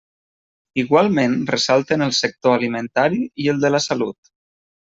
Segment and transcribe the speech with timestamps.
[0.83, 4.35] Igualment ressalten el sector alimentari i el de la salut.